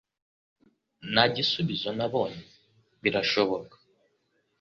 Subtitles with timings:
[1.11, 2.43] Nta gisubizo nabonye.
[3.01, 3.75] (birashoboka)